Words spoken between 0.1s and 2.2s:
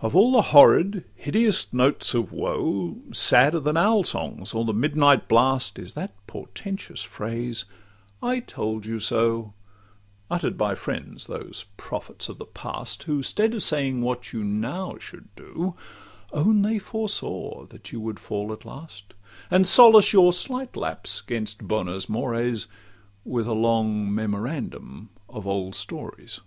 all the horrid, hideous notes